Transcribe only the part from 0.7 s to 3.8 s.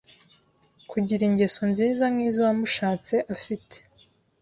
kugira ingeso nziza nk’izo wamushatse afite